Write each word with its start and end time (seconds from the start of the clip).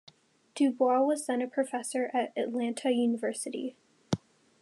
Du 0.55 0.71
Bois 0.71 0.99
was 1.05 1.27
then 1.27 1.43
a 1.43 1.47
professor 1.47 2.09
at 2.11 2.33
Atlanta 2.35 2.89
University. 2.89 3.75